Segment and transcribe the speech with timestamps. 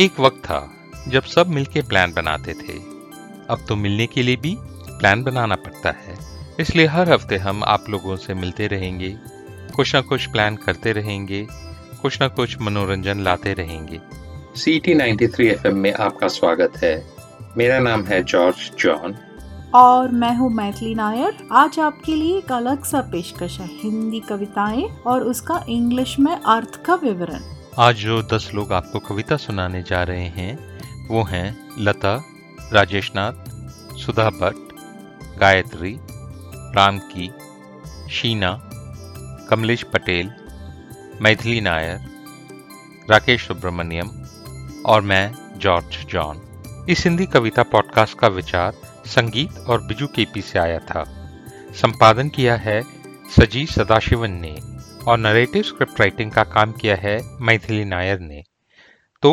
[0.00, 0.58] एक वक्त था
[1.08, 2.74] जब सब मिलके प्लान बनाते थे।
[3.50, 4.54] अब तो मिलने के लिए भी
[4.90, 6.16] प्लान बनाना पड़ता है।
[6.60, 9.08] इसलिए हर हफ़्ते हम आप लोगों से मिलते रहेंगे
[9.76, 11.46] कुछ ना कुछ प्लान करते रहेंगे
[12.02, 14.00] कुछ ना कुछ मनोरंजन लाते रहेंगे।
[14.56, 16.94] C T ninety three F में आपका स्वागत है।
[17.56, 19.16] मेरा नाम है जॉर्ज जॉन
[19.74, 24.88] और मैं हूँ मैथिली नायर। आज आपके लिए एक अलग सा पेशकश है। हिंदी कविताएँ
[25.06, 30.02] और उसका इंग्लिश में अर्थ का विवरण। आज जो दस लोग आपको कविता सुनाने जा
[30.02, 32.24] रहे हैं, वो हैं लता
[32.72, 33.32] राजेश नाथ
[33.96, 34.74] सुधा भट्ट,
[35.38, 35.98] गायत्री
[36.74, 37.32] राम की
[38.10, 38.70] शीना,
[39.50, 40.32] कमलेश पटेल,
[41.22, 42.00] मैथिली नायर,
[43.10, 44.08] राकेश सुब्रमण्यम
[44.86, 48.72] और मैं, जॉर्ज जॉन। इस हिंदी कविता पॉडकास्ट का विचार
[49.06, 51.04] संगीत और बिजू केपी से आया था।
[51.72, 52.82] संपादन किया है
[53.38, 58.42] सजी सदाशिवन ने। और नरेटिव स्क्रिप्ट राइटिंग का काम किया है मैथिली नायर ने।
[59.22, 59.30] तो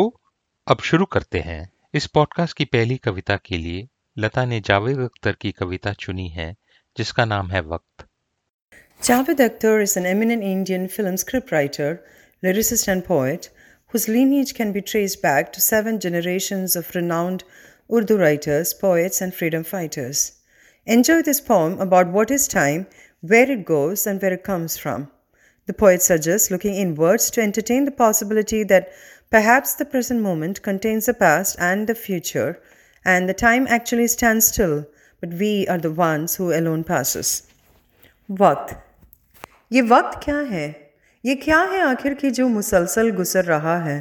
[0.66, 3.86] अब शुरू करते हैं। इस पॉडकास्ट की पहली कविता के लिए
[4.18, 6.54] लता ने जावेद अख्तर की कविता चुनी है,
[6.96, 8.06] जिसका नाम है वक्त।
[9.04, 11.98] Javed Akhtar is an eminent Indian film script writer
[12.42, 13.46] lyricist and poet
[13.94, 17.42] whose lineage can be traced back to seven generations of renowned
[17.90, 20.32] Urdu writers poets and freedom fighters
[20.86, 22.84] enjoy this poem about what is time
[23.24, 25.06] where it goes and where it comes from
[25.68, 28.90] The poet suggests looking inwards to entertain the possibility that
[29.30, 32.58] perhaps the present moment contains the past and the future,
[33.04, 34.86] and the time actually stands still,
[35.20, 37.42] but we are the ones who alone passes.
[38.30, 38.74] वक्त
[39.72, 40.66] ये वक्त क्या है
[41.24, 43.98] ये क्या है आखिर की जो मुसलसल गुजर रहा है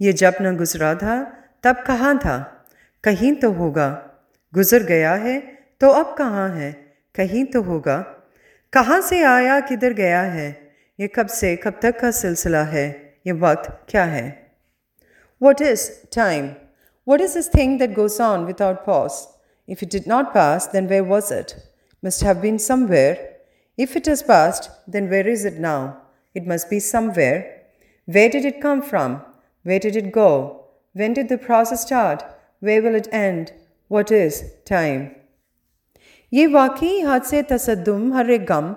[0.00, 1.16] ये जब न गुजरा था
[1.64, 2.38] तब कहाँ था
[3.04, 3.90] कहीं तो होगा
[4.54, 5.40] गुजर गया है
[5.80, 6.72] तो अब कहाँ है
[7.14, 7.98] कहीं तो होगा
[8.72, 10.67] कहाँ से आया किधर गया है
[10.99, 12.87] ये कब से कब तक का सिलसिला है
[13.27, 14.25] ये वक्त क्या है
[15.41, 16.49] what is time
[17.07, 19.21] what is this thing that goes on without pause
[19.67, 21.55] if it did not pass then where was it
[22.03, 23.17] must have been somewhere.
[23.77, 26.01] If it has passed, then where is it now?
[26.35, 27.61] It must be somewhere.
[28.07, 29.21] Where did it come from?
[29.65, 30.65] Where did it go?
[30.95, 32.23] When did the process start?
[32.59, 33.53] Where will it end?
[33.91, 35.11] What is time?
[36.31, 38.73] ये वाकई हद से तसदुम हर एक गम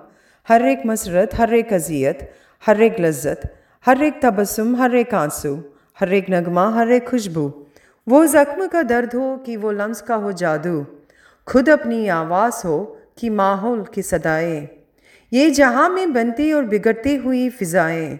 [0.52, 2.32] हर एक मसरत, हर एक अजियत,
[2.64, 3.42] हर एक लज्जत,
[3.86, 5.54] हर एक तबसम हर एक आँसू,
[6.00, 7.44] हर एक नगमा, हर एक खुशबू।
[8.08, 10.86] वो ज़ख्म का दर्द हो कि वो लम्स का हो जादू।
[11.48, 12.78] खुद अपनी आवाज़ हो
[13.20, 14.68] कि माहौल की सदाएँ।
[15.32, 18.20] ये जहाँ में बनती और बिगड़ती हुई फ़िज़ाएँ,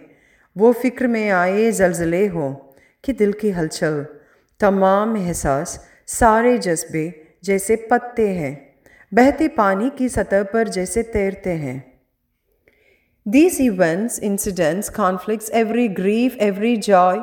[0.56, 2.50] वो फ़िक्र में आए जलजले हो
[3.04, 4.04] कि दिल की हलचल।
[4.60, 5.78] तमाम एहसास
[6.08, 7.06] सारे जज्बे
[7.44, 8.74] जैसे पत्ते हैं,
[9.12, 11.91] बहते पानी की सतह पर जैसे तैरते हैं।
[13.24, 17.22] These events, incidents, conflicts, every grief, every joy,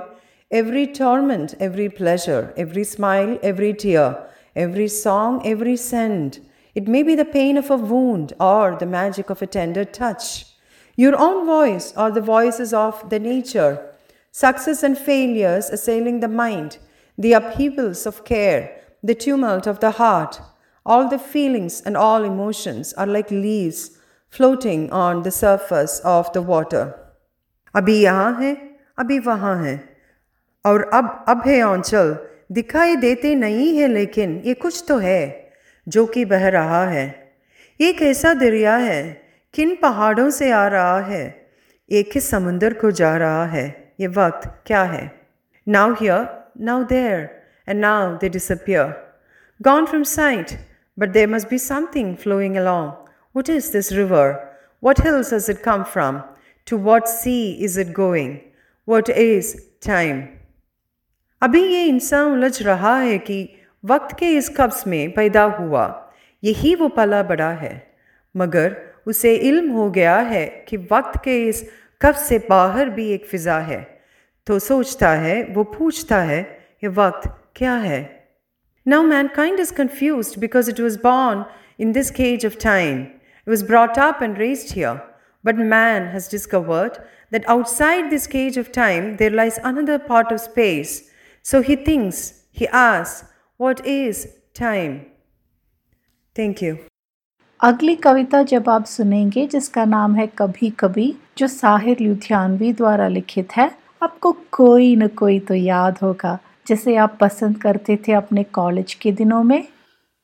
[0.50, 6.40] every torment, every pleasure, every smile, every tear, every song, every scent.
[6.74, 10.46] It may be the pain of a wound or the magic of a tender touch.
[10.96, 13.86] Your own voice or the voices of the nature.
[14.32, 16.78] Success and failures assailing the mind,
[17.18, 20.40] the upheavals of care, the tumult of the heart.
[20.86, 23.99] All the feelings and all emotions are like leaves
[24.38, 26.88] floating on the surface of the water.
[27.76, 29.98] अभी यहाँ है, अभी वहाँ है।
[30.66, 32.18] और अब अब है आंचल।
[32.52, 35.52] दिखाई देते नहीं है लेकिन ये कुछ तो है,
[35.88, 37.32] जो कि बह रहा है।
[37.82, 39.22] ये कैसा दरिया है,
[39.54, 41.52] किन पहाड़ों से आ रहा है?
[41.92, 43.94] एक ही समुंदर को जा रहा है?
[44.00, 45.20] ये वक्त क्या है?
[45.68, 49.14] Now here now there and now they disappear
[49.62, 50.48] gone from sight
[51.00, 52.99] but there must be something flowing along.
[53.36, 54.50] What is this river?
[54.80, 56.24] What hills has it come from?
[56.66, 58.40] To what sea is it going?
[58.86, 60.28] What is time?
[61.42, 63.50] अभी ये इंसान उलझ रहा है कि
[63.86, 66.12] वक्त के इस कब्ज में पैदा हुआ
[66.44, 67.98] यही वो पला बड़ा है
[68.38, 71.70] मगर उसे इल्म हो गया है कि वक्त के इस
[72.02, 74.02] कब्ज से बाहर भी एक फिजा है
[74.48, 78.30] तो सोचता है, वो पूछता है, ये वक्त क्या है
[78.88, 81.46] now mankind is confuse because it was born
[81.80, 83.08] in this cage of time
[83.50, 85.02] It was brought up and raised here.
[85.44, 87.00] But man has discovered
[87.32, 91.10] that outside this cage of time there lies another part of space.
[91.46, 93.24] So he thinks, he asks,
[93.60, 94.94] what is time?
[96.36, 96.78] Thank you.
[97.60, 103.58] अगली कविता जब आप सुनेंगे जिसका नाम है कभी कभी जो साहिर लुधियानवी द्वारा लिखित
[103.58, 103.70] है
[104.04, 106.38] आपको कोई न कोई तो याद होगा
[106.68, 109.62] जिसे आप पसंद करते थे अपने कॉलेज के दिनों में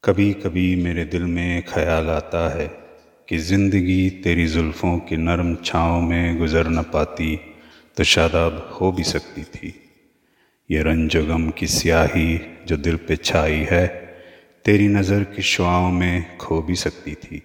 [0.03, 2.84] कभी कभी मेरे दिल में ख्याल आता है
[3.27, 7.35] कि ज़िंदगी तेरी जुल्फ़ों की नरम छाँव में गुजर न पाती
[7.97, 9.73] तो शादाब हो भी सकती थी।
[10.69, 13.87] ये रंज गम की स्याही जो दिल पे छाई है,
[14.65, 17.41] तेरी नज़र की शुआओं में खो भी सकती थी।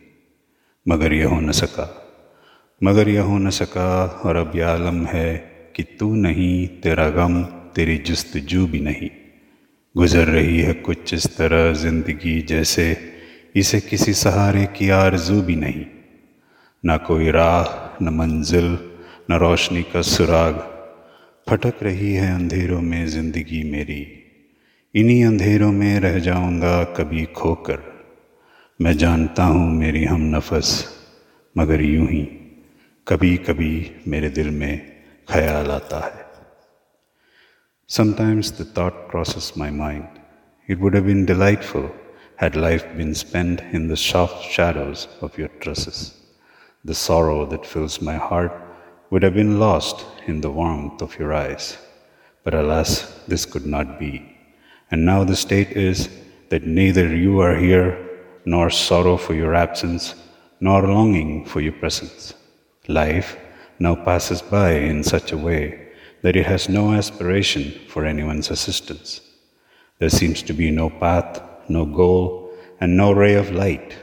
[0.86, 1.86] मगर यह हो न सका,
[2.80, 5.36] मगर यह हो न सका, और अब यह आलम है
[5.76, 7.42] कि तू नहीं, तेरा गम,
[7.74, 9.10] तेरी जस्तजू भी नहीं।
[9.94, 12.92] गुजर रही है कुछ इस तरह ज़िंदगी जैसे
[13.56, 15.86] इसे किसी सहारे की आरज़ू भी नहीं।
[16.84, 18.78] ना कोई राह, न मंजिल,
[19.30, 20.54] न रोशनी का सुराग।
[21.48, 24.16] फटक रही है अंधेरों में ज़िंदगी मेरी।
[24.94, 27.78] इन्हीं अंधेरों में रह जाऊँगा कभी खोकर।
[28.80, 30.84] मैं जानता हूँ मेरी हम नफस,
[31.58, 32.28] मगर यूँ ही
[33.08, 34.92] कभी कभी मेरे दिल में
[35.28, 36.30] ख्याल आता है।
[37.88, 40.04] Sometimes the thought crosses my mind
[40.70, 41.88] it would have been delightful
[42.40, 46.14] had life been spent in the soft shadows of your tresses.
[46.86, 48.50] The sorrow that fills my heart
[49.10, 51.76] would have been lost in the warmth of your eyes.
[52.42, 52.92] But alas,
[53.28, 54.14] this could not be.
[54.90, 56.08] And now the state is
[56.48, 58.08] that neither you are here,
[58.46, 60.14] nor sorrow for your absence,
[60.60, 62.32] nor longing for your presence.
[62.88, 63.36] Life
[63.78, 65.88] now passes by in such a way
[66.22, 69.20] that it has no aspiration for anyone's assistance.
[69.98, 73.96] There seems to be no path, no goal, and no ray of light.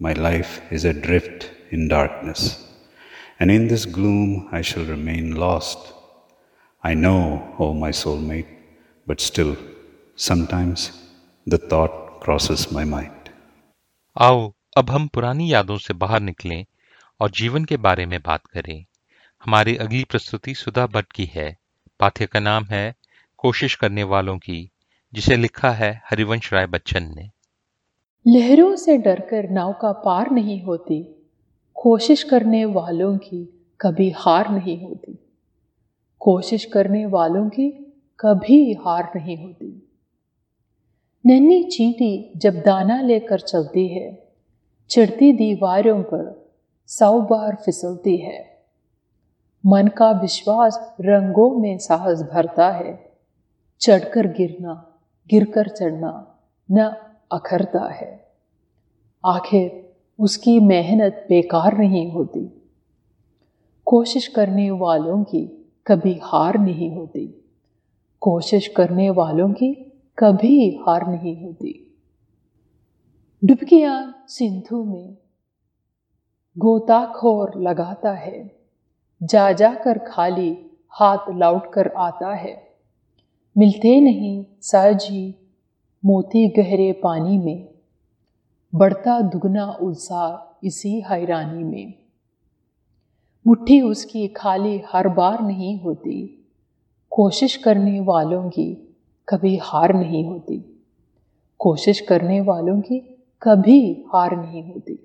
[0.00, 2.42] My life is adrift in darkness.
[3.40, 5.92] And in this gloom I shall remain lost.
[6.84, 7.20] I know,
[7.58, 8.52] O oh my soulmate,
[9.06, 9.56] but still
[10.16, 10.92] Sometimes
[11.46, 13.30] the thought crosses my mind.
[14.16, 16.64] आओ अब हम पुरानी यादों से बाहर निकलें
[17.20, 18.84] और जीवन के बारे में बात करें
[19.44, 21.56] हमारी अगली प्रस्तुति सुधा भट्ट की है
[22.00, 22.84] पाठ्य का नाम है
[23.38, 24.60] कोशिश करने वालों की
[25.14, 27.30] जिसे लिखा है हरिवंश राय बच्चन ने।
[28.26, 31.30] लहरों से डरकर नाव का पार नहीं होती।
[31.74, 35.18] कोशिश करने वालों की कभी हार नहीं होती।
[36.18, 37.70] कोशिश करने वालों की
[38.20, 39.88] कभी हार नहीं होती।
[41.26, 44.28] नन्ही चींटी जब दाना लेकर चलती है
[44.90, 46.52] चिड़ती दीवारों पर
[46.86, 48.62] सौ बार फिसलती है।
[49.66, 53.12] मन का विश्वास रंगों में साहस भरता है,
[53.80, 54.88] चढ़कर गिरना
[55.30, 56.38] गिरकर चढ़ना
[56.70, 56.96] न
[57.32, 58.32] अखरता है।
[59.24, 62.70] आखिर उसकी मेहनत बेकार नहीं होती।
[63.86, 67.50] कोशिश करने वालों की कभी हार नहीं होती।
[68.20, 69.74] कोशिश करने वालों की
[70.18, 71.98] कभी हार नहीं होती।
[73.44, 75.16] डुबकियाँ सिंधु में
[76.58, 78.58] गोताखोर लगाता है।
[79.22, 82.71] जा जा कर खाली हाथ लौट कर आता है।
[83.56, 85.34] मिलते नहीं सहजी
[86.04, 87.68] मोती गहरे पानी में,
[88.74, 91.94] बढ़ता दुगना उत्साह इसी हैरानी में।
[93.46, 96.46] मुट्ठी उसकी खाली हर बार नहीं होती,
[97.10, 98.96] कोशिश करने वालों की
[99.28, 100.84] कभी हार नहीं होती।
[101.58, 102.98] कोशिश करने वालों की
[103.42, 104.98] कभी हार नहीं होती।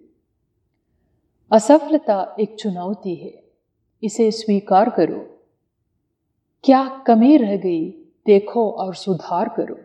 [1.51, 3.43] असफलता एक चुनौती है,
[4.03, 5.19] इसे स्वीकार करो।
[6.63, 9.77] क्या कमी रह गई देखो और सुधार करो।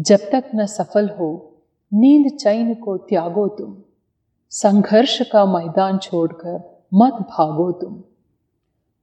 [0.00, 1.52] जब तक न सफल हो,
[1.94, 3.76] नींद चैन को त्यागो तुम।
[4.50, 8.02] संघर्ष का मैदान छोड़कर मत भागो तुम।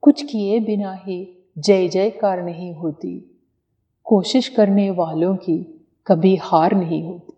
[0.02, 3.40] कुछ किए बिना ही जय जयकार नहीं होती।
[4.04, 7.32] कोशिश करने वालों की कभी हार नहीं होती।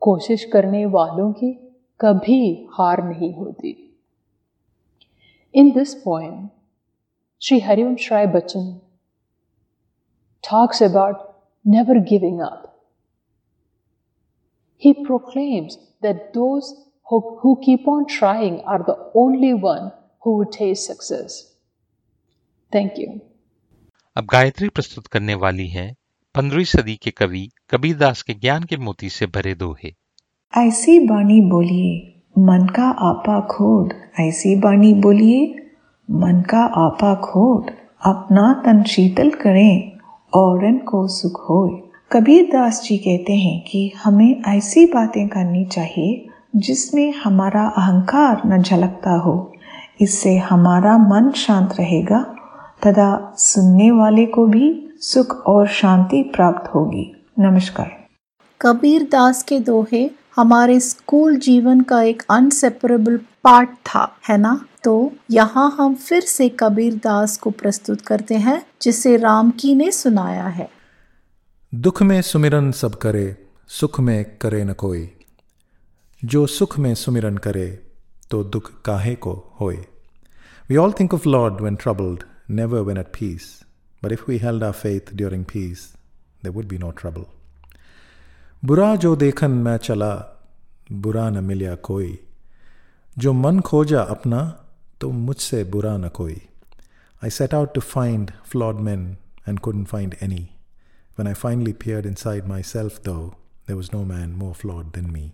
[0.00, 4.00] कोशिश करने वालों की कभी हार नहीं होती।
[5.54, 6.50] In this point
[7.42, 8.80] Shri Harivansh Rai Bachchan
[10.44, 12.74] talks about never giving up.
[14.82, 16.74] He proclaims that those
[17.06, 19.92] who, who keep on trying are the only one
[20.22, 21.54] who would taste success.
[22.72, 23.20] Thank you.
[24.16, 25.92] अब गायत्री प्रस्तुत करने वाली हैं
[26.34, 29.92] पंद्रहवीं सदी के कवि कबीरदास के ज्ञान के मोती से भरे दोहे
[30.52, 31.92] ऐसी बाणी बोलिए
[32.48, 35.44] मन का आपा खोड ऐसी बाणी बोलिए
[36.08, 37.70] मन का आपा खोड
[38.10, 39.97] अपना तन शीतल करें
[40.34, 46.26] और को सुख होए। कबीर दास जी कहते हैं कि हमें ऐसी बातें करनी चाहिए
[46.56, 49.52] जिसमें हमारा अहंकार न झलकता हो।
[50.00, 52.34] इससे हमारा मन शांत रहेगा
[52.86, 57.90] तथा सुनने वाले को भी सुख और शांति प्राप्त होगी। नमस्कार।
[58.60, 64.66] कबीर दास के दोहे हमारे स्कूल जीवन का एक अनसेपरेबल पार्ट था है ना?
[64.84, 69.90] तो यहाँ हम फिर से कबीर दास को प्रस्तुत करते हैं जिसे राम की ने
[69.90, 70.70] सुनाया है।
[71.74, 75.10] दुख में सुमिरन सब करे सुख में करे न कोई।
[76.24, 77.86] जो सुख में सुमिरन करे
[78.30, 79.86] तो दुख काहे को होए?
[80.68, 83.68] We all think of lord when troubled never when at peace.
[84.04, 85.96] but if we held our faith during peace,
[86.44, 87.24] there would be no trouble.
[88.64, 90.40] बुरा जो देखन मैं चला
[90.92, 92.20] बुरा न मिलिया कोई।
[93.18, 94.40] जो मन खोजा अपना
[95.00, 96.34] तो मुझसे बुरा न कोई।
[97.24, 99.16] I set out to find flawed man
[99.48, 100.14] and couldn't find
[101.18, 103.14] anyone I finally peer inside myself though
[103.68, 105.32] there was no man more flawed than me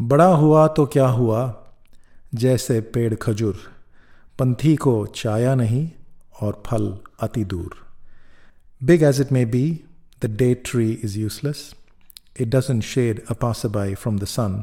[0.00, 1.42] बड़ा हुआ तो क्या हुआ?
[2.34, 3.58] जैसे पेड़ खजूर,
[4.38, 5.90] पंथी को चाया नहीं
[6.40, 7.76] और फल अति दूर।
[8.84, 9.80] Big as it may be
[10.22, 11.74] the date tree is useless
[12.40, 14.62] it doesn't shade a pass by from the sun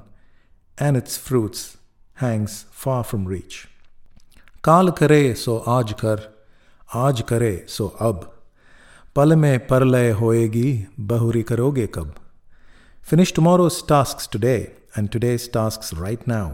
[0.82, 1.78] and its fruits
[2.22, 2.52] hangs
[2.86, 3.56] far from reach.
[4.64, 6.38] काल करे सो आज कर
[6.96, 8.40] आज करे सो अब
[9.16, 12.16] पल में परलय होएगी बहुरी करोगे कब
[13.14, 14.60] tomorrow's tasks today
[14.96, 16.50] and today's tasks right now.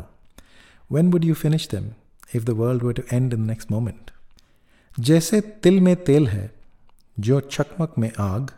[0.91, 1.95] When would you finish them
[2.33, 4.11] if the world were to end in the next moment?
[4.99, 6.51] जैसे तिल में तेल है
[7.19, 8.51] जो चकमक में आग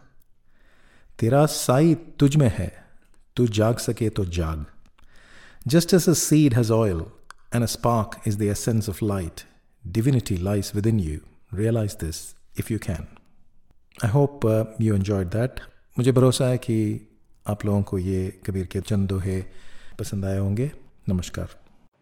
[1.19, 2.85] तेरा साई तुझ में है
[3.35, 4.65] तू जाग सके तो जाग
[5.69, 7.11] Just as a seed has oil
[7.53, 9.45] and a spark is the essence of light.
[9.83, 11.19] Divinity lies within you.
[11.51, 13.07] Realize this if you can.
[13.97, 15.59] I hope uh, you enjoyed that.
[15.97, 16.77] मुझे भरोसा है कि
[17.45, 19.39] आप लोगों को ये कबीर के चंद दोहे
[19.99, 20.71] पसंद आए होंगे
[21.09, 21.55] नमस्कार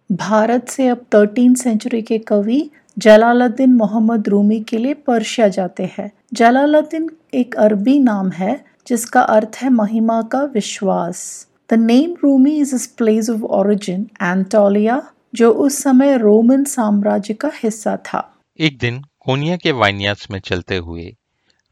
[0.09, 2.61] भारत से अब थर्टीन सेंचुरी के कवि
[3.07, 7.09] जलालुद्दीन मोहम्मद रूमी के लिए पर्शिया जाते हैं जलालुद्दीन
[7.41, 8.53] एक अरबी नाम है
[8.87, 11.25] जिसका अर्थ है महिमा का विश्वास
[11.71, 15.01] the name Rumi is his place of origin Anatolia
[15.35, 20.77] जो उस समय रोमन साम्राज्य का हिस्सा था। एक दिन कोनिया के वाइनियार्ड्स में चलते
[20.77, 21.15] हुए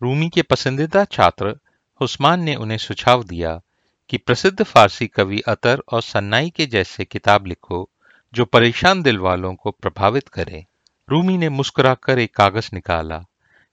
[0.01, 1.55] रूमी के पसंदीदा छात्र
[2.01, 3.61] उस्मान ने उन्हें सुझाव दिया
[4.09, 7.89] कि प्रसिद्ध फारसी कवि अतर और सन्नाई के जैसे किताब लिखो,
[8.33, 10.65] जो परेशान दिल वालों को प्रभावित करे।
[11.09, 13.25] रूमी ने मुस्कुराकर एक कागज़ निकाला,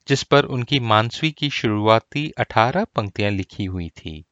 [0.08, 4.24] जिस पर उनकी मानसवी की शुरुआती अठारह पंक्तियाँ लिखी हुई थी।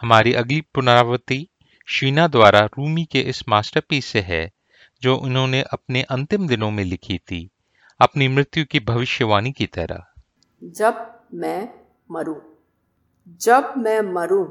[0.00, 1.48] हमारी अगली पुनरावृत्ति
[1.86, 4.52] शीना द्वारा रूमी के इस मास्टरपीस से है,
[5.02, 7.50] जो उन्होंने अपने अंतिम दिनों में लिखी थी,
[8.00, 10.06] अपनी मृत्यु की भविष्यवाणी की तरह।
[10.64, 11.74] जब मैं
[12.10, 12.40] मरूं,
[13.28, 14.46] जब मैं मरूं,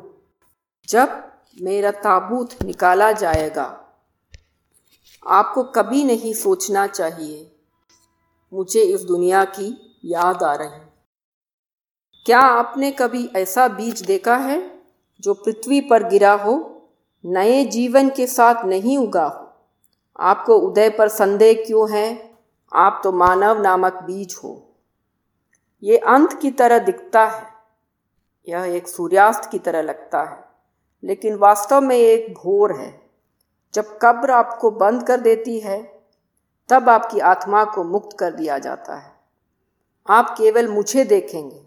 [0.88, 3.84] जब मेरा ताबूत निकाला जाएगा,
[5.28, 7.56] आपको कभी नहीं सोचना चाहिए,
[8.54, 10.80] मुझे इस दुनिया की याद आ रही।
[12.26, 14.77] क्या आपने कभी ऐसा बीज देखा है?
[15.22, 16.82] जो पृथ्वी पर गिरा हो,
[17.26, 19.54] नए जीवन के साथ नहीं उगा हो।
[20.20, 22.38] आपको उदय पर संदेह क्यों है?
[22.74, 24.68] आप तो मानव नामक बीज हो।
[25.84, 27.48] ये अंत की तरह दिखता है।
[28.50, 30.50] यह एक सूर्यास्त की तरह लगता है।
[31.04, 33.02] लेकिन वास्तव में एक घोर है।
[33.74, 36.04] जब कब्र आपको बंद कर देती है,
[36.70, 39.12] तब आपकी आत्मा को मुक्त कर दिया जाता है।
[40.10, 41.64] आप केवल मुझे देखेंगे।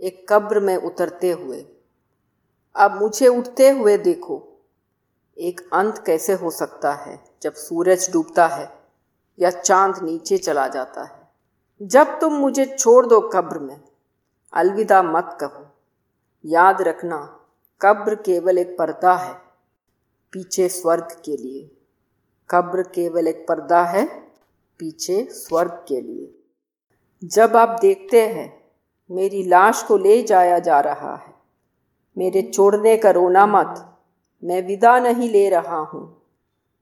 [0.00, 1.66] एक कब्र में उतरते हुए।
[2.80, 4.66] अब मुझे उठते हुए देखो।
[5.38, 8.78] एक अंत कैसे हो सकता है जब सूरज डूबता है
[9.38, 11.28] या चाँद नीचे चला जाता है?
[11.82, 13.80] जब तुम मुझे छोड़ दो कब्र में,
[14.52, 15.66] अलविदा मत कहो।
[16.44, 17.40] याद रखना,
[17.82, 19.34] कब्र केवल एक पर्दा है
[20.32, 21.76] पीछे स्वर्ग के लिए।
[22.50, 24.06] कब्र केवल एक पर्दा है
[24.78, 26.38] पीछे स्वर्ग के लिए।
[27.24, 28.70] जब आप देखते हैं,
[29.10, 31.39] मेरी लाश को ले जाया जा रहा है।
[32.18, 33.98] मेरे छोड़ने का रोना मत।
[34.44, 36.22] मैं विदा नहीं ले रहा हूँ।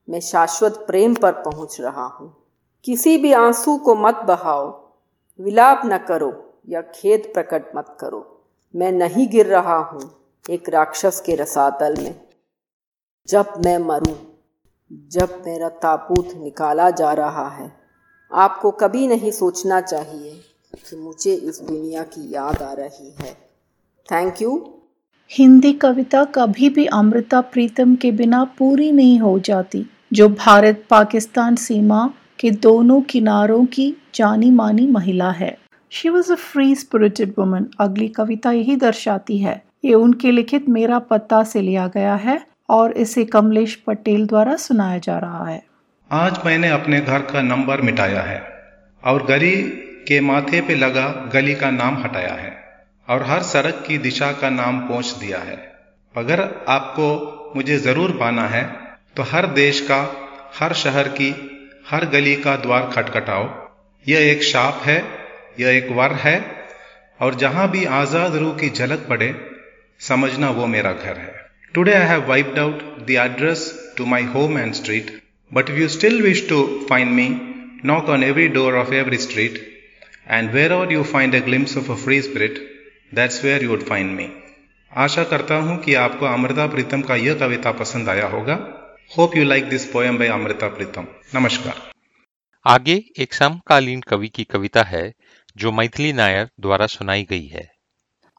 [0.09, 2.35] मैं शाश्वत प्रेम पर पहुँच रहा हूँ।
[2.83, 4.89] किसी भी आँसू को मत बहाओ।
[5.41, 8.45] विलाप न करो या खेद प्रकट मत करो।
[8.75, 10.01] मैं नहीं गिर रहा हूँ
[10.49, 12.21] एक राक्षस के रसातल में।
[13.27, 14.15] जब मैं मरूं,
[15.09, 17.79] जब मेरा ताबूत निकाला जा रहा है,
[18.33, 20.41] आपको कभी नहीं सोचना चाहिए
[20.89, 23.33] कि मुझे इस दुनिया की याद आ रही है।
[24.11, 24.78] Thank you.
[25.31, 31.55] हिंदी कविता कभी भी अमृता प्रीतम के बिना पूरी नहीं हो जाती, जो भारत पाकिस्तान
[31.55, 32.09] सीमा
[32.39, 35.57] के दोनों किनारों की जानी मानी महिला है।
[35.91, 40.99] She was a free spirited woman अगली कविता यही दर्शाती है। ये उनके लिखित मेरा
[40.99, 45.63] पत्ता से लिया गया है और इसे कमलेश पटेल द्वारा सुनाया जा रहा है।
[46.11, 48.41] आज मैंने अपने घर का नंबर मिटाया है
[49.03, 49.55] और गली
[50.07, 52.58] के माथे पे लगा गली का नाम हटाया है।
[53.09, 55.57] और हर सड़क की दिशा का नाम पहुँच दिया है।
[56.15, 57.07] अगर आपको
[57.55, 58.63] मुझे ज़रूर पाना है
[59.15, 60.01] तो हर देश का
[60.59, 61.29] हर शहर की
[61.89, 63.47] हर गली का द्वार खटखटाओ।
[64.05, 64.97] यह एक शाप है
[65.59, 66.35] यह एक वर है
[67.19, 69.33] और जहाँ भी आज़ाद रूह की झलक पड़े
[69.99, 71.33] समझना वो मेरा घर है।
[71.73, 75.11] Today I have wiped out the address to my home and street
[75.51, 77.29] but you still wish to find me
[77.83, 79.59] knock on every door of every street
[80.29, 82.57] And wherever you find a glimpse of a free spirit,
[83.11, 84.25] that's where you would find me.
[84.91, 88.57] आशा करता हूँ कि आपको अमृता प्रीतम का यह कविता पसंद आया होगा।
[89.17, 91.07] Hope you like this poem by Amrita Pritam.
[91.35, 91.81] नमस्कार।
[92.65, 95.11] आगे एक समकालीन कवि की कविता है
[95.55, 97.67] जो मैथिली नायर द्वारा सुनाई गई है।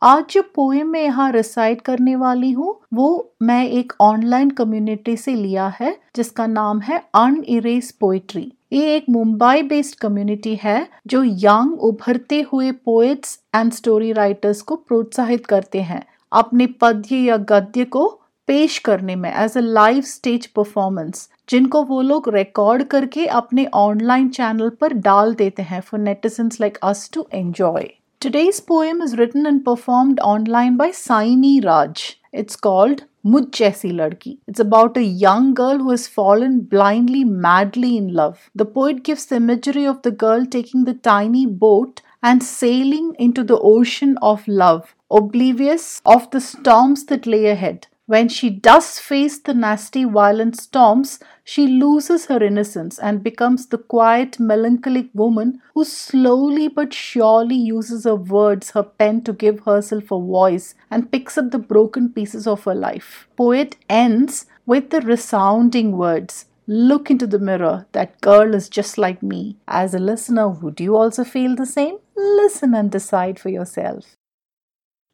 [0.03, 5.35] आज जो पोएम मैं यहाँ रिसाइट करने वाली हूँ वो मैं एक ऑनलाइन कम्युनिटी से
[5.35, 11.23] लिया है जिसका नाम है अन इरेज पोइट्री ये एक मुंबई बेस्ड कम्युनिटी है, जो
[11.25, 17.85] यंग उभरते हुए पोएट्स एंड स्टोरी राइटर्स को प्रोत्साहित करते हैं, अपने पद्य या गद्य
[17.85, 18.09] को
[18.49, 24.29] पेश करने में as a live stage performance जिनको वो लोग रिकॉर्ड करके अपने ऑनलाइन
[24.29, 27.89] चैनल पर डाल देते हैं for netizens like us to enjoy
[28.23, 32.01] Today's poem is written and performed online by Saini Raj.
[32.33, 34.39] It's called Mujh Jaisi Ladki.
[34.47, 38.51] It's about a young girl who has fallen blindly, madly in love.
[38.55, 43.43] The poet gives the imagery of the girl taking the tiny boat and sailing into
[43.43, 47.89] the ocean of love, oblivious of the storms that lay ahead.
[48.07, 51.19] When she does face the nasty, violent storms,
[51.51, 58.05] she loses her innocence and becomes the quiet, melancholic woman who slowly but surely uses
[58.05, 62.47] her words, her pen to give herself a voice and picks up the broken pieces
[62.47, 63.27] of her life.
[63.37, 67.87] Poet ends with the resounding words Look into the mirror.
[67.91, 69.57] That girl is just like me.
[69.67, 71.97] As a listener, would you also feel the same?
[72.17, 74.20] Listen and decide for yourself.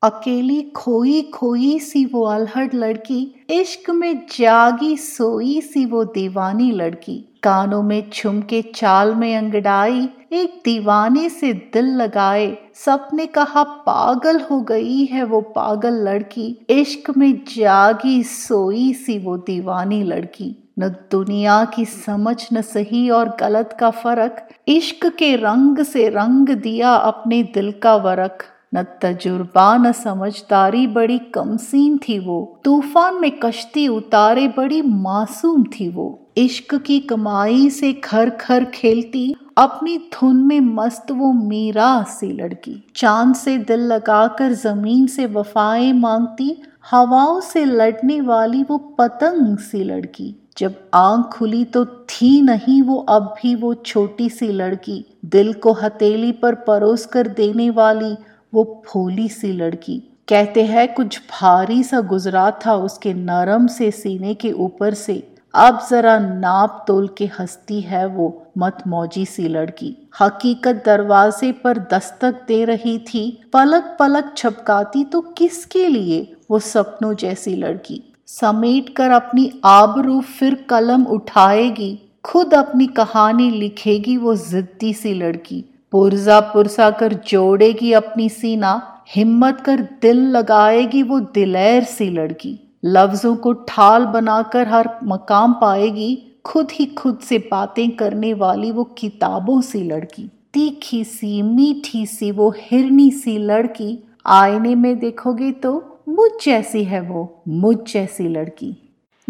[0.02, 7.16] अकेली खोई खोई सी वो अलहड़ लड़की, इश्क में जागी सोई सी वो दीवानी लड़की।
[7.42, 14.60] कानों में छुमके चाल में अंगड़ाई, एक दीवाने से दिल लगाए। सपने कहा पागल हो
[14.60, 21.64] गई है वो पागल लड़की, इश्क में जागी सोई सी वो दीवानी लड़की। न दुनिया
[21.64, 27.42] की समझ, न सही और गलत का फ़र्क, इश्क के रंग से रंग दिया अपने
[27.42, 34.48] दिल का वरक। न तजुर्बा न समझदारी बड़ी कमसीन थी वो। तूफ़ान में कश्ती उतारे
[34.48, 41.10] बड़ी मासूम थी वो। इश्क की कमाई से खर खर खेलती, अपनी धुन में मस्त
[41.10, 48.20] वो मीरा सी लड़की। चाँद से दिल लगाकर ज़मीन से वफाएँ मांगती, हवाओं से लड़ने
[48.20, 53.74] वाली वो पतंग सी लड़की। जब आँख खुली तो थी नहीं वो, अब भी वो
[53.74, 58.16] छोटी सी लड़की। दिल को हथेली पर परोस कर देने वाली
[58.56, 64.34] वो भोली सी लड़की। कहते हैं, कुछ भारी सा गुजरा था उसके नरम से सीने
[64.34, 70.08] के ऊपर से। अब जरा नाप तोल के हंसती है वो मत मौजी सी लड़की।
[70.20, 76.36] हकीकत दरवाजे पर दस्तक दे रही थी। पलक पलक छपकाती तो किसके लिए?
[76.50, 84.16] वो सपनों जैसी लड़की। समेट कर अपनी आबरू फिर कलम उठाएगी। खुद अपनी कहानी लिखेगी
[84.16, 85.64] वो जिद्दी सी लड़की।
[85.96, 93.36] पुरजा पुरसा कर जोड़ेगी अपनी सीना, हिम्मत कर दिल लगाएगी वो दिलैर सी लड़की। लफ्जों
[93.36, 99.60] को ठाल बनाकर हर मकाम पाएगी, खुद ही खुद से बातें करने वाली वो किताबों
[99.60, 106.30] सी लड़की। तीखी सी, मीठी सी वो हिरनी सी लड़की। आईने में देखोगे तो मुझ
[106.44, 108.76] जैसी है वो, मुझ जैसी लड़की।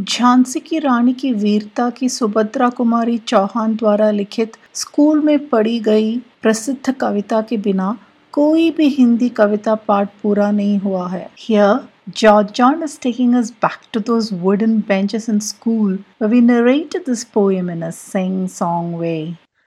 [0.01, 6.17] झांसी की रानी की वीरता की सुभद्रा कुमारी चौहान द्वारा लिखित स्कूल में पढ़ी गई
[6.43, 7.97] प्रसिद्ध कविता के बिना
[8.35, 11.77] कोई भी हिंदी कविता पाठ पूरा नहीं हुआ है Here,
[12.21, 17.07] George John is taking us back to those wooden benches in school where we narrated
[17.07, 19.21] this poem in a sing-song way.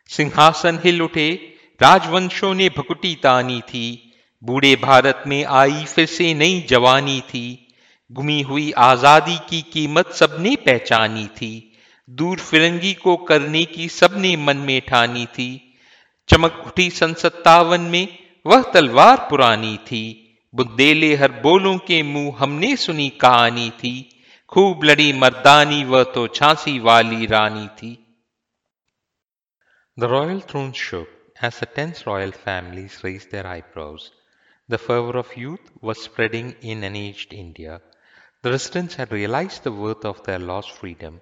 [0.09, 1.29] सिंहासन हिल उठे
[1.79, 3.85] राजवंशों ने भकुटी तानी थी
[4.43, 7.45] बूढ़े भारत में आई फिर से नई जवानी थी
[8.11, 11.51] गुमी हुई आज़ादी की कीमत सबने पहचानी थी
[12.09, 15.49] दूर फिरंगी को करने की सबने मन में ठानी थी।
[16.29, 20.03] चमक उठी सन सत्तावन में वह तलवार पुरानी थी।
[20.53, 23.93] बुद्धेले हर बोलों के मुँह हमने सुनी कहानी थी।
[24.47, 27.93] खूब लड़ी मर्दानी, वह तो छांसी वाली रानी थी।
[29.97, 34.01] The royal throne shook as a tense royal families raise their eyebrows
[34.69, 37.77] the fervour of youth was spreading in an aged India
[38.43, 41.19] the residents had worth of their lost freedom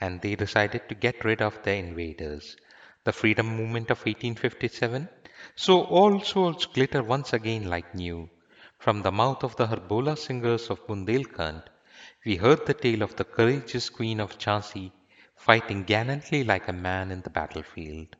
[0.00, 2.56] and they decided to get rid of their invaders.
[3.04, 5.08] The freedom movement of 1857
[5.56, 8.30] so all souls glitter once again like new.
[8.78, 11.62] From the mouth of the Harbola singers of Bundelkhand,
[12.24, 14.90] we heard the tale of the courageous queen of Jhansi
[15.36, 18.16] fighting gallantly like a man in the battlefield.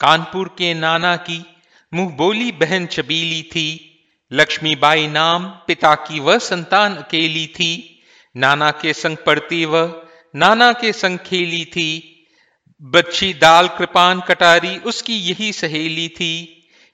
[0.00, 1.38] Kanpur के नाना की
[1.94, 3.68] मुंह बोली बहन चबीली थी
[4.32, 7.70] लक्ष्मीबाई नाम पिता की वह संतान अकेली थी
[8.36, 9.99] नाना के संग पढ़ती वह
[10.35, 11.89] नाना के संग खेली थी
[12.81, 16.33] बच्ची दाल कृपान कटारी उसकी यही सहेली थी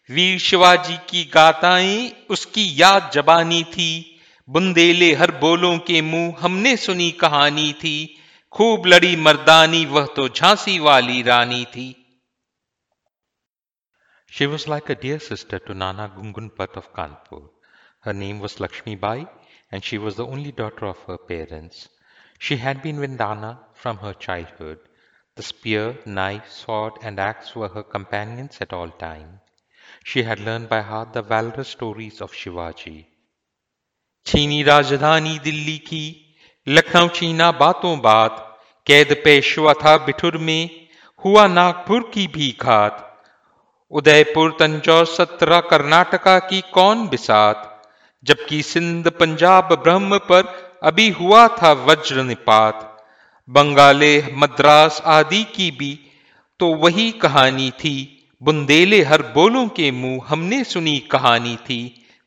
[0.10, 3.89] वीर शिवाजी की गाताएँ उसकी याद जबानी थी
[4.50, 7.97] बुंदेले हर बोलों के मुँह हमने सुनी कहानी थी
[8.54, 11.93] खूब लड़ी मर्दानी वह तो झांसी वाली रानी थी
[14.30, 17.50] She was like a dear sister to Nana Gungunpat of Kanpur.
[18.02, 19.26] Her name was Lakshmi Bai
[19.71, 21.88] and she was the only daughter of her parents.
[22.39, 24.80] She had been with Nana from her childhood.
[25.38, 29.39] The spear, knife, sword and axe were her companions at all times.
[30.04, 33.06] She had learned by heart the valorous stories of Shivaji.
[34.28, 36.06] छीनी राजधानी दिल्ली की
[36.67, 38.43] लखनऊ छीना बातों बात
[38.88, 40.88] कैद पेशवा था बिठुर में
[41.26, 43.04] हुआ नागपुर की भी घात
[43.91, 47.63] उदयपुर तंजौर सत्रह कर्नाटका की कौन बिसात
[48.23, 52.83] जबकि सिंध पंजाब ब्रह्म पर अभी हुआ था वज्र निपात
[53.49, 55.99] बंगाले, मद्रास आदि की भी
[56.59, 57.95] तो वही कहानी थी।
[58.41, 61.79] बुंदेले हर बोलों के मुँह हमने सुनी कहानी थी।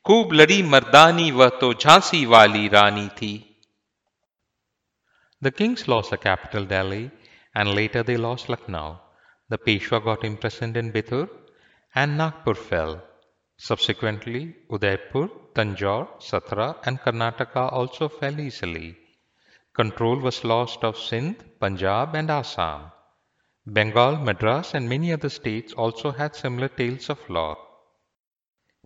[0.07, 3.35] खूब लड़ी मर्दानी, वह तो झांसी वाली रानी थी।
[5.43, 7.05] The kings lost a capital Delhi
[7.57, 8.95] and later they lost Lucknow
[9.51, 11.25] the Peshwa got im imprisoned in Bithoor
[11.95, 12.99] and Nagpur fell
[13.63, 18.97] Subsequently, Udaipur, Tanjore, Satra and Karnataka also fell easily.
[19.75, 22.91] Control was lost of Sindh, Punjab and Assam.
[23.67, 27.57] Bengal, Madras and many other states also had similar tales of law.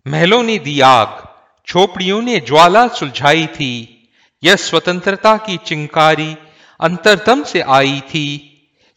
[0.05, 1.23] महलों ने दी आग
[1.67, 3.73] छोपड़ियों ने ज्वाला सुलझाई थी
[4.43, 6.35] यह स्वतंत्रता की चिंकारी
[6.79, 8.27] अंतरतम से आई थी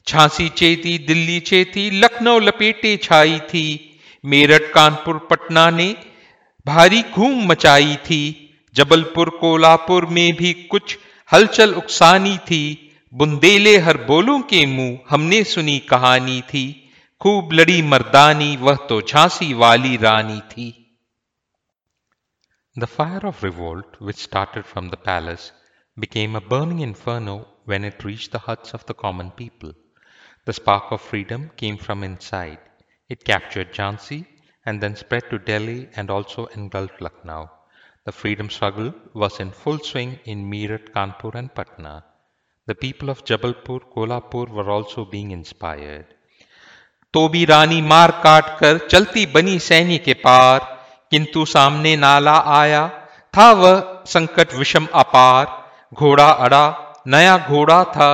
[0.06, 3.87] झांसी चेती दिल्ली चेती लखनऊ लपेटे छाई थी
[4.24, 5.94] मेरठ, कानपुर, पटना ने
[6.66, 8.22] भारी घूम मचाई थी।
[8.74, 10.98] जबलपुर कोलापुर में भी कुछ
[11.32, 12.62] हलचल उकसानी थी।
[13.12, 16.66] बुंदेले हर बोलों के मुँह हमने सुनी कहानी थी।
[17.20, 20.68] खूब लड़ी मर्दानी, वह तो झांसी वाली रानी थी।
[22.76, 25.52] The fire of revolt which started from the palace
[25.96, 27.36] became a burning inferno
[27.68, 29.74] when it reach the huts of the common people
[30.48, 32.67] the spark of freedom came from inside
[33.10, 34.26] It captured Jhansi
[34.66, 37.50] and then spread to Delhi and also engulfed Lucknow.
[38.04, 42.04] The freedom struggle was in full swing in Meerut, Kanpur and Patna.
[42.68, 46.06] The people of Jabalpur, Kolhapur were also being inspired.
[47.14, 50.58] तो भी रानी मार काट कर चलती बनी सैन्य के पार
[51.12, 52.82] किंतु सामने नाला आया
[53.34, 55.46] था वह संकट विषम अपार
[55.94, 56.64] घोड़ा अड़ा
[57.14, 58.10] नया घोड़ा था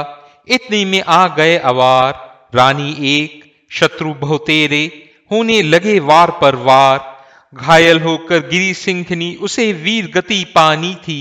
[0.56, 2.12] इतने आ गए अवार
[2.54, 3.43] रानी एक
[3.78, 4.84] शत्रु बहुतेरे
[5.30, 7.12] होने लगे वार पर वार
[7.54, 11.20] घायल होकर गिरी सिंखनी उसे वीर गति पानी थी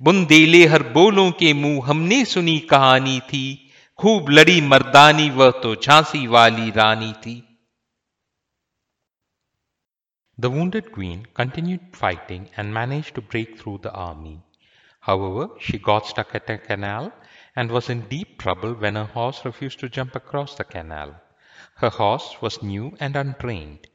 [0.00, 3.44] बुंदेले हर बोलों के मुँह हमने सुनी कहानी थी
[3.98, 7.36] खूब लड़ी मर्दानी वह तो झांसी वाली रानी थी
[10.38, 14.38] The wounded queen continued fighting and managed to break through the army.
[15.08, 17.12] However, she got stuck at a canal
[17.54, 21.12] and was in deep trouble when her horse refused to jump across the canal.
[21.80, 23.86] Her horse was new and untrained.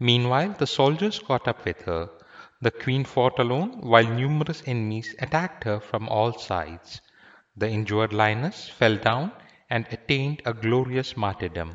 [0.00, 2.08] Meanwhile, the soldiers caught up with her.
[2.60, 7.00] The queen fought alone while numerous enemies attacked her from all sides.
[7.56, 9.32] The injured lioness fell down
[9.70, 11.70] and attained a glorious martyrdom.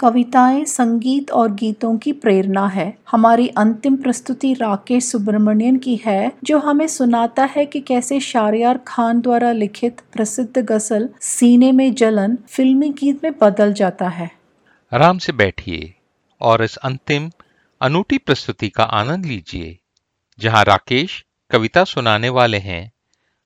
[0.00, 6.58] कविताएँ संगीत और गीतों की प्रेरणा है हमारी अंतिम प्रस्तुति राकेश सुब्रमण्यन की है जो
[6.58, 12.90] हमें सुनाता है कि कैसे शारियार खान द्वारा लिखित प्रसिद्ध गज़ल सीने में जलन फिल्मी
[12.90, 14.41] गीत में बदल जाता है
[14.94, 15.94] आराम से बैठिए
[16.40, 17.30] और इस अंतिम
[17.80, 19.78] अनूठी प्रस्तुति का आनंद लीजिए,
[20.38, 22.92] जहाँ राकेश कविता सुनाने वाले हैं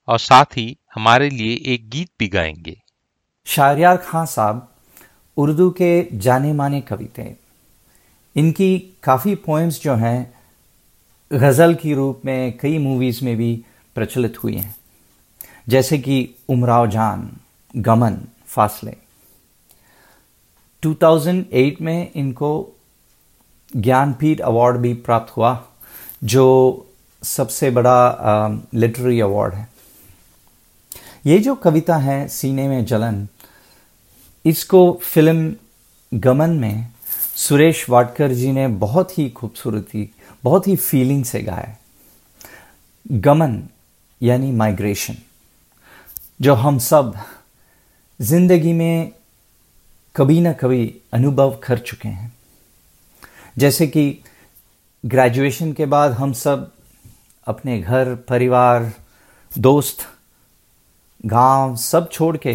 [0.08, 2.82] और साथ ही हमारे लिए एक गीत भी गाएँगे।
[3.46, 4.74] शाहरियार खान साहब,
[5.36, 7.34] उर्दू के जाने माने कवि थे
[8.36, 10.34] इनकी काफ़ी पोएम्स जो हैं,
[11.32, 14.76] गज़ल की रूप में, कई मूवीज़ में भी प्रचलित हुई हैं।
[15.68, 17.36] जैसे कि उमराव जान,
[17.76, 19.05] गमन, फासले।
[20.86, 22.50] 2008 में इनको
[23.76, 25.52] ज्ञानपीठ अवार्ड भी प्राप्त हुआ,
[26.24, 26.86] जो
[27.22, 29.68] सबसे बड़ा लिटरेरी अवार्ड है।
[31.26, 33.26] ये जो कविता है, सीने में जलन,
[34.44, 35.54] इसको फ़िल्म
[36.12, 36.86] गमन में
[37.36, 40.08] सुरेश वाडकर जी ने बहुत ही खूबसूरती,
[40.44, 41.76] बहुत ही फीलिंग से गाया।
[43.06, 43.62] गमन,
[44.20, 45.16] यानी माइग्रेशन
[46.40, 47.14] जो हम सब
[48.20, 49.12] ज़िंदगी में
[50.16, 52.32] कभी ना कभी अनुभव कर चुके हैं।
[53.58, 54.18] जैसे कि
[55.04, 56.70] ग्रेजुएशन के बाद हम सब
[57.46, 58.92] अपने घर, परिवार,
[59.58, 60.06] दोस्त,
[61.26, 62.54] गाँव सब छोड़ के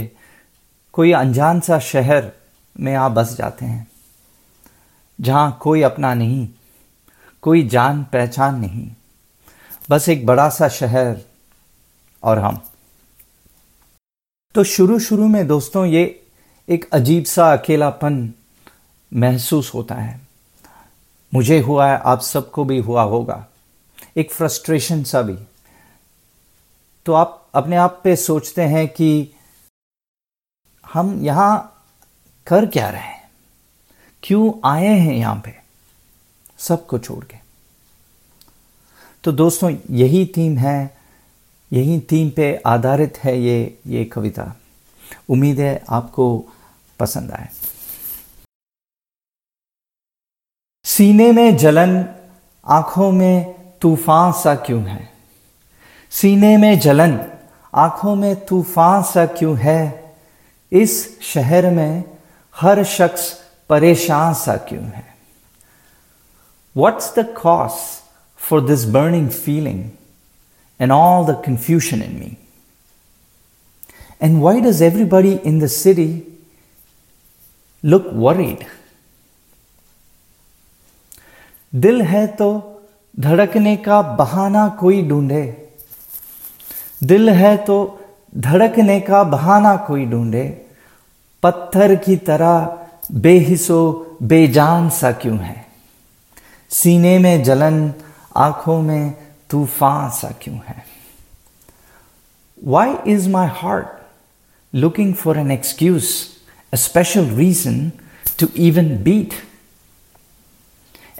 [0.93, 2.31] कोई अनजान सा शहर
[2.79, 3.87] में आप बस जाते हैं,
[5.19, 6.47] जहाँ कोई अपना नहीं,
[7.41, 8.89] कोई जान पहचान नहीं,
[9.89, 11.21] बस एक बड़ा सा शहर
[12.23, 12.61] और हम।
[14.55, 16.20] तो शुरू शुरू में दोस्तों ये
[16.71, 18.33] एक अजीब सा अकेलापन
[19.13, 20.21] महसूस होता है।
[21.33, 23.47] मुझे हुआ है, आप सबको भी हुआ होगा।
[24.17, 25.37] एक फ्रस्ट्रेशन सा भी।
[27.05, 29.33] तो आप अपने आप पे सोचते हैं कि
[30.93, 31.83] हम यहाँ
[32.47, 33.31] कर क्या रहे हैं?
[34.23, 35.55] क्यों आए हैं यहाँ पे?
[36.57, 37.37] सबको छोड़ के।
[39.23, 40.97] तो दोस्तों, यही थीम है,
[41.73, 44.55] यही थीम पे आधारित है ये ये कविता।
[45.29, 46.45] उम्मीद है आपको
[47.01, 47.49] पसंद आए।
[50.85, 51.93] सीने में जलन,
[52.65, 55.09] आँखों में तूफ़ान सा क्यों है?
[56.11, 57.19] सीने में जलन,
[57.75, 59.79] आँखों में तूफ़ान सा क्यों है?
[60.71, 62.03] इस शहर में
[62.55, 63.31] हर शख्स
[63.69, 65.05] परेशान सा क्यों है?
[66.77, 67.71] What's the cause
[68.39, 69.89] for this burning feeling
[70.81, 72.37] and all the confusion in me
[74.21, 76.30] and why does everybody in the city
[77.83, 78.63] look worried
[81.73, 82.47] दिल है तो
[83.19, 85.43] धड़कने का बहाना कोई ढूंढे।
[87.03, 87.77] दिल है तो
[88.37, 90.65] धड़कने का बहाना कोई ढूंढे।
[91.43, 95.65] पत्थर की तरह बेहिसो, बेजान सा क्यों है?
[96.69, 97.93] सीने में जलन,
[98.35, 99.13] आँखों में
[99.49, 100.85] तूफ़ान सा क्यों है?
[102.63, 103.87] Why is my heart
[104.73, 106.09] looking for an excuse
[106.73, 107.91] a special reason
[108.39, 109.33] to even beat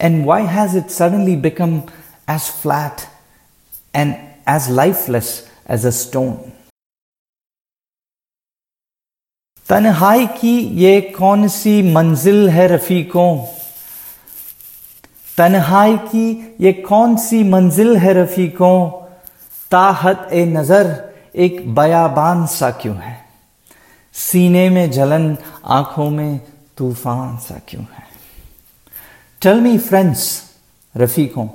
[0.04, 1.84] And why has it suddenly become
[2.28, 3.08] as flat
[3.94, 4.16] and
[4.48, 6.38] as lifeless as a stone?
[9.70, 13.46] तन्हाई की ये कौन सी मंजिल है रफीकों?
[15.38, 18.90] तन्हाई की ये कौन सी मंजिल है रफीकों?
[19.72, 23.21] ताहत ए नज़र एक बयाबान सा क्यों है?
[24.14, 26.40] सीने में जलन, आँखों में
[26.78, 28.04] तूफ़ान सा क्यों है?
[29.42, 30.44] Tell me friends
[30.98, 31.48] रफीकों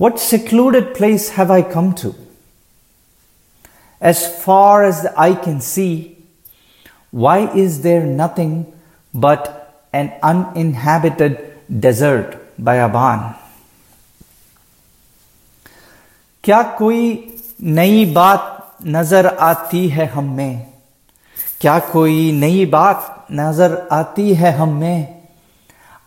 [0.00, 2.14] what secluded place have I come to
[4.02, 6.16] as far as I can see
[7.14, 8.64] why is there nothing
[9.16, 9.38] but
[9.94, 10.08] an
[10.56, 13.34] uninhabited desert बयाबान
[16.44, 20.73] क्या कोई नई बात नज़र आती है हम में?
[21.64, 25.22] क्या कोई नई बात नज़र आती है हम हमें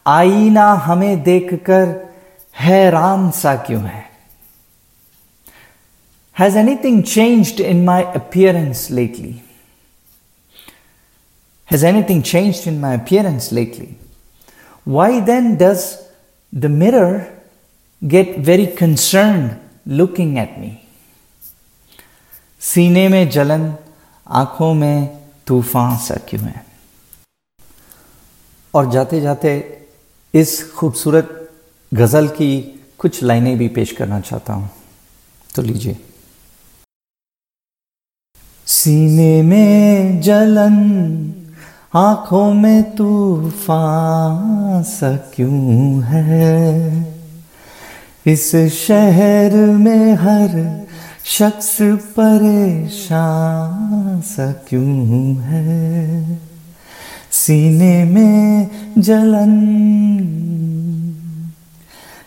[0.07, 2.13] आईना हमें देखकर
[2.59, 4.03] हैरान सा क्यों है?
[6.39, 9.41] Has anything changed in my appearance lately
[11.71, 13.97] has anything changed in my appearance lately
[14.87, 15.97] why then does
[16.55, 17.41] the mirror
[18.03, 19.51] get very concern
[19.87, 20.77] looking at me
[22.59, 23.75] सीने में जलन,
[24.27, 26.65] आँखों में तूफ़ान सा क्यों है?
[28.73, 29.77] और जाते जाते
[30.33, 31.51] इस खूबसूरत
[31.93, 34.69] गज़ल की कुछ लाइनें भी पेश करना चाहता हूँ।
[35.55, 35.99] तो लीजिए।
[38.65, 40.75] सीने में जलन,
[41.93, 47.17] आँखों में तूफ़ान सा क्यों है?
[48.25, 50.49] इस शहर में हर
[51.29, 56.39] शख्स परेशान सा क्यों है?
[57.31, 59.59] सीने में जलन।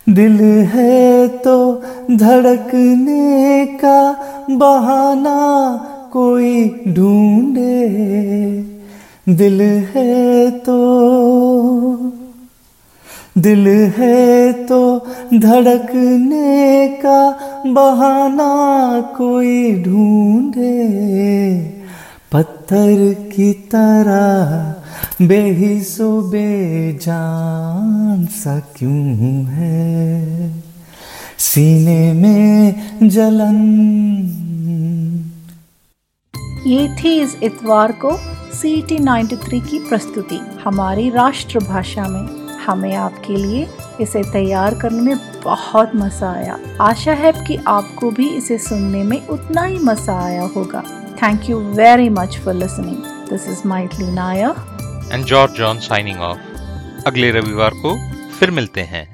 [0.09, 4.17] दिल है तो धड़कने का
[4.51, 7.89] बहाना कोई ढूंढे।
[9.29, 10.77] दिल है तो
[13.41, 21.01] दिल है तो धड़कने का बहाना कोई ढूंढे।
[22.33, 24.75] पत्थर की तरह
[25.27, 30.63] बेहिसो बेजान सा क्यों है?
[31.39, 32.75] सीने में
[33.09, 33.57] जलन।
[36.67, 38.19] ये थी इस इतवार को
[38.57, 43.67] सी टी नाइन्टी थ्री की प्रस्तुति हमारी राष्ट्रभाषा में। हमें आपके लिए
[44.01, 49.27] इसे तैयार करने में बहुत मज़ा आया। आशा है कि आपको भी इसे सुनने में
[49.27, 50.83] उतना ही मज़ा आया होगा।
[51.23, 52.97] Thank you very much for listening
[53.31, 56.39] this is Mitali Nair and George John signing off
[57.07, 57.97] अगले रविवार को
[58.39, 59.10] फिर मिलते हैं।